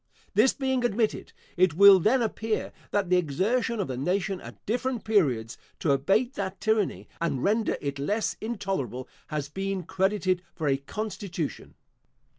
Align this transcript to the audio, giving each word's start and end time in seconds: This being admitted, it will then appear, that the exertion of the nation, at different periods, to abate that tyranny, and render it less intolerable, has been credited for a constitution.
This 0.33 0.51
being 0.51 0.83
admitted, 0.83 1.31
it 1.57 1.75
will 1.75 1.99
then 1.99 2.23
appear, 2.23 2.73
that 2.89 3.11
the 3.11 3.17
exertion 3.17 3.79
of 3.79 3.87
the 3.87 3.97
nation, 3.97 4.41
at 4.41 4.65
different 4.65 5.03
periods, 5.03 5.59
to 5.77 5.91
abate 5.91 6.33
that 6.33 6.59
tyranny, 6.59 7.07
and 7.21 7.43
render 7.43 7.77
it 7.79 7.99
less 7.99 8.35
intolerable, 8.41 9.07
has 9.27 9.47
been 9.47 9.83
credited 9.83 10.41
for 10.55 10.67
a 10.67 10.77
constitution. 10.77 11.75